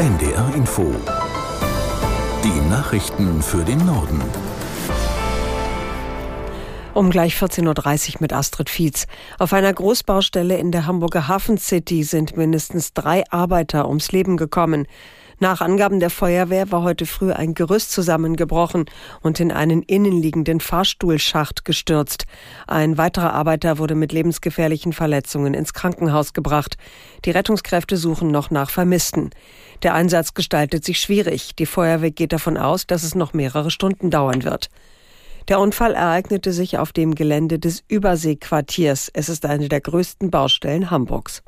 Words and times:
NDR 0.00 0.54
Info. 0.54 0.94
Die 2.42 2.70
Nachrichten 2.70 3.42
für 3.42 3.62
den 3.62 3.84
Norden. 3.84 4.22
Um 6.94 7.10
gleich 7.10 7.34
14.30 7.34 8.14
Uhr 8.14 8.16
mit 8.20 8.32
Astrid 8.32 8.70
Fietz. 8.70 9.06
Auf 9.38 9.52
einer 9.52 9.70
Großbaustelle 9.70 10.56
in 10.56 10.72
der 10.72 10.86
Hamburger 10.86 11.28
Hafen 11.28 11.58
City 11.58 12.02
sind 12.02 12.34
mindestens 12.34 12.94
drei 12.94 13.24
Arbeiter 13.30 13.86
ums 13.88 14.10
Leben 14.10 14.38
gekommen. 14.38 14.86
Nach 15.42 15.62
Angaben 15.62 16.00
der 16.00 16.10
Feuerwehr 16.10 16.70
war 16.70 16.82
heute 16.82 17.06
früh 17.06 17.32
ein 17.32 17.54
Gerüst 17.54 17.92
zusammengebrochen 17.92 18.84
und 19.22 19.40
in 19.40 19.50
einen 19.50 19.80
innenliegenden 19.80 20.60
Fahrstuhlschacht 20.60 21.64
gestürzt. 21.64 22.26
Ein 22.66 22.98
weiterer 22.98 23.32
Arbeiter 23.32 23.78
wurde 23.78 23.94
mit 23.94 24.12
lebensgefährlichen 24.12 24.92
Verletzungen 24.92 25.54
ins 25.54 25.72
Krankenhaus 25.72 26.34
gebracht. 26.34 26.76
Die 27.24 27.30
Rettungskräfte 27.30 27.96
suchen 27.96 28.30
noch 28.30 28.50
nach 28.50 28.68
Vermissten. 28.68 29.30
Der 29.82 29.94
Einsatz 29.94 30.34
gestaltet 30.34 30.84
sich 30.84 31.00
schwierig. 31.00 31.56
Die 31.56 31.64
Feuerwehr 31.64 32.10
geht 32.10 32.34
davon 32.34 32.58
aus, 32.58 32.86
dass 32.86 33.02
es 33.02 33.14
noch 33.14 33.32
mehrere 33.32 33.70
Stunden 33.70 34.10
dauern 34.10 34.44
wird. 34.44 34.68
Der 35.48 35.58
Unfall 35.58 35.94
ereignete 35.94 36.52
sich 36.52 36.76
auf 36.76 36.92
dem 36.92 37.14
Gelände 37.14 37.58
des 37.58 37.82
Überseequartiers. 37.88 39.10
Es 39.14 39.30
ist 39.30 39.46
eine 39.46 39.70
der 39.70 39.80
größten 39.80 40.30
Baustellen 40.30 40.90
Hamburgs. 40.90 41.42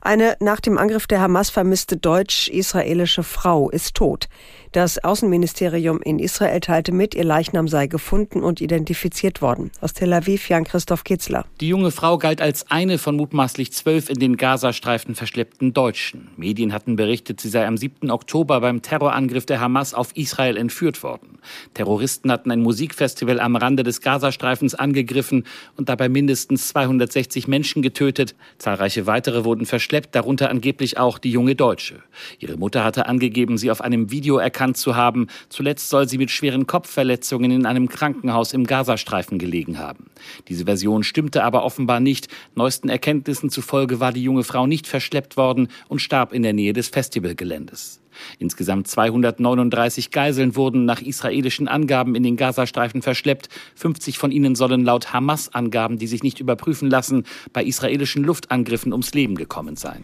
Eine 0.00 0.36
nach 0.40 0.60
dem 0.60 0.78
Angriff 0.78 1.06
der 1.06 1.20
Hamas 1.20 1.50
vermisste 1.50 1.96
deutsch-israelische 1.96 3.22
Frau 3.22 3.70
ist 3.70 3.94
tot. 3.94 4.28
Das 4.72 5.02
Außenministerium 5.02 6.02
in 6.02 6.18
Israel 6.18 6.60
teilte 6.60 6.92
mit, 6.92 7.14
ihr 7.14 7.24
Leichnam 7.24 7.68
sei 7.68 7.86
gefunden 7.86 8.42
und 8.42 8.60
identifiziert 8.60 9.40
worden. 9.40 9.70
Aus 9.80 9.94
Tel 9.94 10.12
Aviv 10.12 10.46
Jan-Christoph 10.50 11.04
Kitzler. 11.04 11.46
Die 11.60 11.68
junge 11.68 11.90
Frau 11.90 12.18
galt 12.18 12.42
als 12.42 12.70
eine 12.70 12.98
von 12.98 13.16
mutmaßlich 13.16 13.72
zwölf 13.72 14.10
in 14.10 14.18
den 14.18 14.36
Gazastreifen 14.36 15.14
verschleppten 15.14 15.72
Deutschen. 15.72 16.28
Medien 16.36 16.74
hatten 16.74 16.96
berichtet, 16.96 17.40
sie 17.40 17.48
sei 17.48 17.66
am 17.66 17.78
7. 17.78 18.10
Oktober 18.10 18.60
beim 18.60 18.82
Terrorangriff 18.82 19.46
der 19.46 19.60
Hamas 19.60 19.94
auf 19.94 20.14
Israel 20.14 20.58
entführt 20.58 21.02
worden. 21.02 21.38
Terroristen 21.72 22.30
hatten 22.30 22.50
ein 22.50 22.60
Musikfestival 22.60 23.40
am 23.40 23.56
Rande 23.56 23.84
des 23.84 24.02
Gazastreifens 24.02 24.74
angegriffen 24.74 25.44
und 25.76 25.88
dabei 25.88 26.10
mindestens 26.10 26.68
260 26.68 27.48
Menschen 27.48 27.80
getötet. 27.80 28.34
Zahlreiche 28.58 29.06
weitere 29.06 29.44
wurden 29.44 29.64
verschleppt, 29.64 30.14
darunter 30.14 30.50
angeblich 30.50 30.98
auch 30.98 31.18
die 31.18 31.30
junge 31.30 31.54
Deutsche. 31.54 32.02
Ihre 32.38 32.58
Mutter 32.58 32.84
hatte 32.84 33.06
angegeben, 33.06 33.56
sie 33.56 33.70
auf 33.70 33.80
einem 33.80 34.10
Video 34.10 34.36
erkannt 34.36 34.57
erkannt 34.58 34.76
zu 34.76 34.96
haben. 34.96 35.28
Zuletzt 35.48 35.88
soll 35.88 36.08
sie 36.08 36.18
mit 36.18 36.32
schweren 36.32 36.66
Kopfverletzungen 36.66 37.52
in 37.52 37.64
einem 37.64 37.88
Krankenhaus 37.88 38.52
im 38.52 38.66
Gazastreifen 38.66 39.38
gelegen 39.38 39.78
haben. 39.78 40.10
Diese 40.48 40.64
Version 40.64 41.04
stimmte 41.04 41.44
aber 41.44 41.62
offenbar 41.62 42.00
nicht. 42.00 42.26
Neuesten 42.56 42.88
Erkenntnissen 42.88 43.50
zufolge 43.50 44.00
war 44.00 44.12
die 44.12 44.24
junge 44.24 44.42
Frau 44.42 44.66
nicht 44.66 44.88
verschleppt 44.88 45.36
worden 45.36 45.68
und 45.86 46.00
starb 46.00 46.32
in 46.32 46.42
der 46.42 46.54
Nähe 46.54 46.72
des 46.72 46.88
Festivalgeländes. 46.88 48.00
Insgesamt 48.40 48.88
239 48.88 50.10
Geiseln 50.10 50.56
wurden 50.56 50.86
nach 50.86 51.00
israelischen 51.00 51.68
Angaben 51.68 52.16
in 52.16 52.24
den 52.24 52.36
Gazastreifen 52.36 53.00
verschleppt. 53.00 53.48
50 53.76 54.18
von 54.18 54.32
ihnen 54.32 54.56
sollen 54.56 54.84
laut 54.84 55.12
Hamas-Angaben, 55.12 55.98
die 55.98 56.08
sich 56.08 56.24
nicht 56.24 56.40
überprüfen 56.40 56.90
lassen, 56.90 57.26
bei 57.52 57.62
israelischen 57.62 58.24
Luftangriffen 58.24 58.90
ums 58.90 59.14
Leben 59.14 59.36
gekommen 59.36 59.76
sein. 59.76 60.02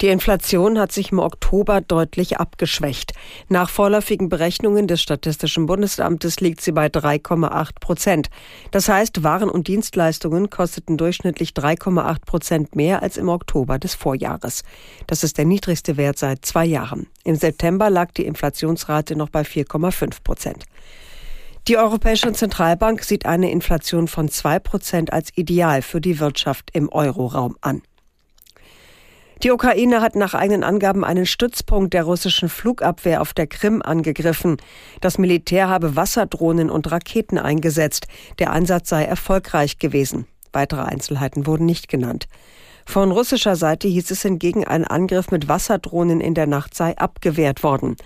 Die 0.00 0.06
Inflation 0.06 0.78
hat 0.78 0.92
sich 0.92 1.10
im 1.10 1.18
Oktober 1.18 1.80
deutlich 1.80 2.36
abgeschwächt. 2.36 3.14
Nach 3.48 3.68
vorläufigen 3.68 4.28
Berechnungen 4.28 4.86
des 4.86 5.02
Statistischen 5.02 5.66
Bundesamtes 5.66 6.38
liegt 6.38 6.60
sie 6.60 6.70
bei 6.70 6.86
3,8 6.86 7.80
Prozent. 7.80 8.30
Das 8.70 8.88
heißt, 8.88 9.24
Waren 9.24 9.50
und 9.50 9.66
Dienstleistungen 9.66 10.50
kosteten 10.50 10.98
durchschnittlich 10.98 11.50
3,8 11.50 12.24
Prozent 12.24 12.76
mehr 12.76 13.02
als 13.02 13.16
im 13.16 13.28
Oktober 13.28 13.80
des 13.80 13.96
Vorjahres. 13.96 14.62
Das 15.08 15.24
ist 15.24 15.36
der 15.36 15.46
niedrigste 15.46 15.96
Wert 15.96 16.18
seit 16.18 16.46
zwei 16.46 16.64
Jahren. 16.64 17.08
Im 17.24 17.34
September 17.34 17.90
lag 17.90 18.12
die 18.12 18.24
Inflationsrate 18.24 19.16
noch 19.16 19.30
bei 19.30 19.42
4,5 19.42 20.22
Prozent. 20.22 20.64
Die 21.66 21.76
Europäische 21.76 22.32
Zentralbank 22.32 23.02
sieht 23.02 23.26
eine 23.26 23.50
Inflation 23.50 24.06
von 24.06 24.28
zwei 24.28 24.60
Prozent 24.60 25.12
als 25.12 25.36
ideal 25.36 25.82
für 25.82 26.00
die 26.00 26.20
Wirtschaft 26.20 26.70
im 26.72 26.88
Euroraum 26.88 27.56
an. 27.62 27.82
Die 29.44 29.52
Ukraine 29.52 30.00
hat 30.00 30.16
nach 30.16 30.34
eigenen 30.34 30.64
Angaben 30.64 31.04
einen 31.04 31.24
Stützpunkt 31.24 31.94
der 31.94 32.02
russischen 32.02 32.48
Flugabwehr 32.48 33.20
auf 33.20 33.34
der 33.34 33.46
Krim 33.46 33.82
angegriffen. 33.82 34.56
Das 35.00 35.16
Militär 35.16 35.68
habe 35.68 35.94
Wasserdrohnen 35.94 36.70
und 36.70 36.90
Raketen 36.90 37.38
eingesetzt. 37.38 38.08
Der 38.40 38.50
Einsatz 38.50 38.88
sei 38.88 39.04
erfolgreich 39.04 39.78
gewesen. 39.78 40.26
Weitere 40.52 40.82
Einzelheiten 40.82 41.46
wurden 41.46 41.66
nicht 41.66 41.88
genannt. 41.88 42.26
Von 42.84 43.12
russischer 43.12 43.54
Seite 43.54 43.86
hieß 43.86 44.10
es 44.10 44.22
hingegen, 44.22 44.66
ein 44.66 44.84
Angriff 44.84 45.30
mit 45.30 45.46
Wasserdrohnen 45.46 46.20
in 46.20 46.34
der 46.34 46.48
Nacht 46.48 46.74
sei 46.74 46.96
abgewehrt 46.96 47.62
worden. 47.62 47.96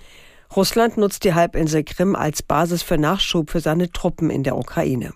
Russland 0.55 0.97
nutzt 0.97 1.23
die 1.23 1.33
Halbinsel 1.33 1.83
Krim 1.83 2.15
als 2.15 2.43
Basis 2.43 2.83
für 2.83 2.99
Nachschub 2.99 3.49
für 3.49 3.59
seine 3.59 3.91
Truppen 3.91 4.29
in 4.29 4.43
der 4.43 4.55
Ukraine. 4.55 5.13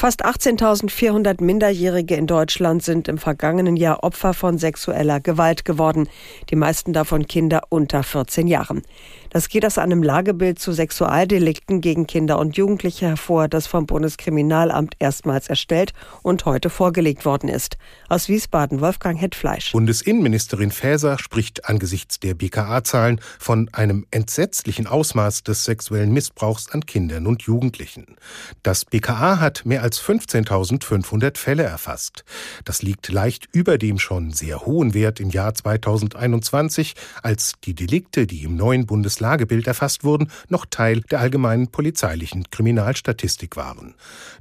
Fast 0.00 0.24
18.400 0.24 1.42
Minderjährige 1.42 2.14
in 2.14 2.28
Deutschland 2.28 2.84
sind 2.84 3.08
im 3.08 3.18
vergangenen 3.18 3.76
Jahr 3.76 4.04
Opfer 4.04 4.32
von 4.32 4.56
sexueller 4.56 5.18
Gewalt 5.18 5.64
geworden. 5.64 6.08
Die 6.50 6.54
meisten 6.54 6.92
davon 6.92 7.26
Kinder 7.26 7.62
unter 7.68 8.04
14 8.04 8.46
Jahren. 8.46 8.82
Das 9.30 9.48
geht 9.48 9.66
aus 9.66 9.76
einem 9.76 10.04
Lagebild 10.04 10.60
zu 10.60 10.72
Sexualdelikten 10.72 11.80
gegen 11.80 12.06
Kinder 12.06 12.38
und 12.38 12.56
Jugendliche 12.56 13.08
hervor, 13.08 13.48
das 13.48 13.66
vom 13.66 13.86
Bundeskriminalamt 13.86 14.94
erstmals 15.00 15.48
erstellt 15.48 15.92
und 16.22 16.44
heute 16.44 16.70
vorgelegt 16.70 17.24
worden 17.24 17.48
ist. 17.48 17.76
Aus 18.08 18.28
Wiesbaden 18.28 18.80
Wolfgang 18.80 19.20
Hetfleisch. 19.20 19.72
Bundesinnenministerin 19.72 20.70
Faeser 20.70 21.18
spricht 21.18 21.68
angesichts 21.68 22.20
der 22.20 22.34
BKA-Zahlen 22.34 23.20
von 23.40 23.68
einem 23.72 24.06
entsetzlichen 24.12 24.86
Ausmaß 24.86 25.42
des 25.42 25.64
sexuellen 25.64 26.12
Missbrauchs 26.12 26.70
an 26.70 26.86
Kindern 26.86 27.26
und 27.26 27.42
Jugendlichen. 27.42 28.14
Das 28.62 28.84
BKA 28.84 29.40
hat 29.40 29.66
mehr 29.66 29.82
als 29.82 29.87
15.500 29.94 31.36
Fälle 31.38 31.62
erfasst. 31.62 32.24
Das 32.64 32.82
liegt 32.82 33.08
leicht 33.08 33.48
über 33.52 33.78
dem 33.78 33.98
schon 33.98 34.32
sehr 34.32 34.66
hohen 34.66 34.94
Wert 34.94 35.20
im 35.20 35.30
Jahr 35.30 35.54
2021, 35.54 36.94
als 37.22 37.52
die 37.64 37.74
Delikte, 37.74 38.26
die 38.26 38.42
im 38.42 38.56
neuen 38.56 38.86
Bundesland 38.86 39.28
Lagebild 39.28 39.66
erfasst 39.66 40.04
wurden, 40.04 40.30
noch 40.48 40.64
Teil 40.64 41.02
der 41.02 41.20
allgemeinen 41.20 41.68
polizeilichen 41.68 42.50
Kriminalstatistik 42.50 43.56
waren. 43.56 43.94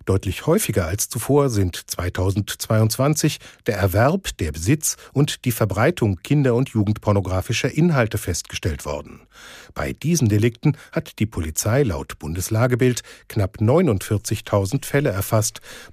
Deutlich 0.06 0.48
häufiger 0.48 0.86
als 0.86 1.10
zuvor 1.10 1.50
sind 1.50 1.76
2022 1.76 3.40
der 3.66 3.78
Erwerb, 3.78 4.30
der 4.38 4.54
Besitz 4.54 4.96
und 5.12 5.44
die 5.44 5.52
Verbreitung 5.52 6.20
kinder- 6.24 6.56
und 6.56 6.70
jugendpornografischer 6.70 7.70
Inhalte 7.70 8.18
festgestellt 8.18 8.86
worden. 8.86 9.28
Bei 9.74 9.92
diesen 9.92 10.30
Delikten 10.30 10.78
hat 10.94 11.20
die 11.20 11.26
Polizei 11.26 11.84
laut 11.84 12.18
Bundeslagebild 12.18 13.04
knapp 13.28 13.58
49.000 13.60 14.86
Fälle 14.86 15.10
erfasst. 15.10 15.27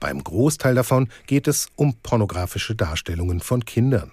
Beim 0.00 0.22
Großteil 0.22 0.74
davon 0.74 1.08
geht 1.26 1.48
es 1.48 1.68
um 1.76 1.94
pornografische 2.02 2.74
Darstellungen 2.74 3.40
von 3.40 3.64
Kindern. 3.64 4.12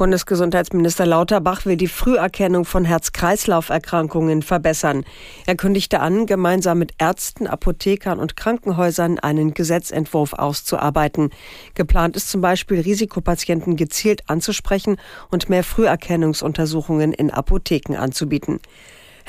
Bundesgesundheitsminister 0.00 1.04
Lauterbach 1.04 1.66
will 1.66 1.76
die 1.76 1.86
Früherkennung 1.86 2.64
von 2.64 2.86
Herz-Kreislauf-Erkrankungen 2.86 4.40
verbessern. 4.40 5.04
Er 5.44 5.56
kündigte 5.56 6.00
an, 6.00 6.24
gemeinsam 6.24 6.78
mit 6.78 6.94
Ärzten, 6.96 7.46
Apothekern 7.46 8.18
und 8.18 8.34
Krankenhäusern 8.34 9.18
einen 9.18 9.52
Gesetzentwurf 9.52 10.32
auszuarbeiten. 10.32 11.28
Geplant 11.74 12.16
ist 12.16 12.30
zum 12.30 12.40
Beispiel, 12.40 12.80
Risikopatienten 12.80 13.76
gezielt 13.76 14.22
anzusprechen 14.30 14.96
und 15.30 15.50
mehr 15.50 15.64
Früherkennungsuntersuchungen 15.64 17.12
in 17.12 17.30
Apotheken 17.30 17.96
anzubieten. 17.96 18.60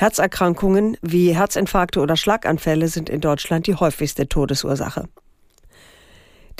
Herzerkrankungen 0.02 0.96
wie 1.00 1.32
Herzinfarkte 1.32 2.00
oder 2.00 2.16
Schlaganfälle 2.16 2.88
sind 2.88 3.08
in 3.08 3.20
Deutschland 3.20 3.68
die 3.68 3.76
häufigste 3.76 4.26
Todesursache. 4.26 5.08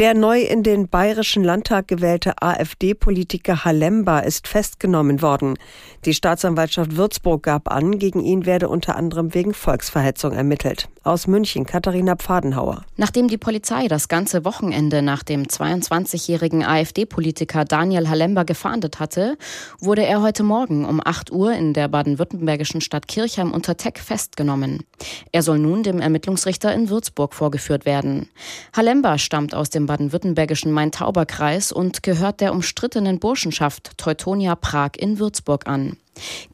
Der 0.02 0.14
neu 0.14 0.40
in 0.40 0.64
den 0.64 0.88
Bayerischen 0.88 1.44
Landtag 1.44 1.86
gewählte 1.86 2.42
AfD-Politiker 2.42 3.64
Halemba 3.64 4.18
ist 4.18 4.48
festgenommen 4.48 5.22
worden. 5.22 5.56
Die 6.04 6.12
Staatsanwaltschaft 6.12 6.96
Würzburg 6.96 7.44
gab 7.44 7.70
an, 7.70 8.00
gegen 8.00 8.18
ihn 8.18 8.44
werde 8.44 8.68
unter 8.68 8.96
anderem 8.96 9.32
wegen 9.32 9.54
Volksverhetzung 9.54 10.32
ermittelt. 10.32 10.88
Aus 11.04 11.28
München 11.28 11.66
Katharina 11.66 12.16
Pfadenhauer. 12.16 12.82
Nachdem 12.96 13.28
die 13.28 13.38
Polizei 13.38 13.86
das 13.86 14.08
ganze 14.08 14.44
Wochenende 14.44 15.02
nach 15.02 15.22
dem 15.22 15.44
22-jährigen 15.44 16.64
AfD-Politiker 16.64 17.64
Daniel 17.64 18.08
Halemba 18.08 18.42
gefahndet 18.42 18.98
hatte, 18.98 19.38
wurde 19.78 20.04
er 20.04 20.20
heute 20.20 20.42
Morgen 20.42 20.84
um 20.84 21.00
8 21.04 21.30
Uhr 21.30 21.52
in 21.52 21.74
der 21.74 21.86
baden-württembergischen 21.86 22.80
Stadt 22.80 23.06
Kirchheim 23.06 23.52
unter 23.52 23.76
Teck 23.76 24.00
festgenommen. 24.00 24.82
Er 25.30 25.42
soll 25.42 25.60
nun 25.60 25.84
dem 25.84 26.00
Ermittlungsrichter 26.00 26.74
in 26.74 26.88
Würzburg 26.88 27.34
vorgeführt 27.34 27.86
werden. 27.86 28.28
Halemba 28.76 29.18
stammt 29.18 29.54
aus 29.54 29.70
dem 29.70 29.86
baden-württembergischen 29.92 30.72
Main-Tauber-Kreis 30.72 31.70
und 31.70 32.02
gehört 32.02 32.40
der 32.40 32.52
umstrittenen 32.52 33.18
Burschenschaft 33.18 33.98
Teutonia 33.98 34.54
Prag 34.54 34.92
in 34.96 35.18
Würzburg 35.18 35.66
an. 35.66 35.98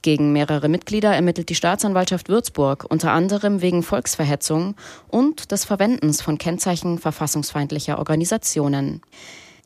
Gegen 0.02 0.32
mehrere 0.32 0.68
Mitglieder 0.68 1.14
ermittelt 1.14 1.48
die 1.48 1.54
Staatsanwaltschaft 1.54 2.28
Würzburg 2.28 2.84
unter 2.88 3.12
anderem 3.12 3.62
wegen 3.62 3.84
Volksverhetzung 3.84 4.74
und 5.06 5.52
des 5.52 5.64
Verwendens 5.64 6.20
von 6.20 6.36
Kennzeichen 6.36 6.98
verfassungsfeindlicher 6.98 7.98
Organisationen. 7.98 9.02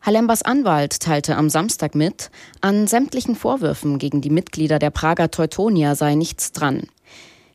Halembas 0.02 0.42
Anwalt 0.42 1.00
teilte 1.00 1.36
am 1.36 1.48
Samstag 1.48 1.94
mit, 1.94 2.30
an 2.60 2.86
sämtlichen 2.86 3.36
Vorwürfen 3.36 3.98
gegen 3.98 4.20
die 4.20 4.30
Mitglieder 4.30 4.78
der 4.80 4.90
Prager 4.90 5.30
Teutonia 5.30 5.94
sei 5.94 6.14
nichts 6.14 6.52
dran. 6.52 6.88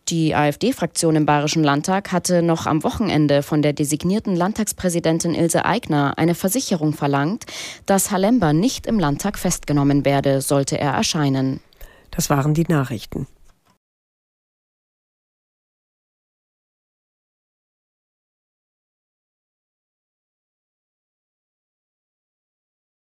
Die 0.09 0.33
AfD-Fraktion 0.33 1.17
im 1.17 1.25
Bayerischen 1.25 1.65
Landtag 1.65 2.13
hatte 2.13 2.41
noch 2.41 2.65
am 2.65 2.83
Wochenende 2.83 3.43
von 3.43 3.61
der 3.61 3.73
designierten 3.73 4.37
Landtagspräsidentin 4.37 5.33
Ilse 5.33 5.65
Aigner 5.65 6.13
eine 6.17 6.33
Versicherung 6.33 6.93
verlangt, 6.93 7.43
dass 7.85 8.09
Halemba 8.09 8.53
nicht 8.53 8.87
im 8.87 8.99
Landtag 8.99 9.37
festgenommen 9.37 10.05
werde, 10.05 10.39
sollte 10.39 10.79
er 10.79 10.93
erscheinen. 10.93 11.59
Das 12.09 12.29
waren 12.29 12.53
die 12.53 12.63
Nachrichten. 12.69 13.27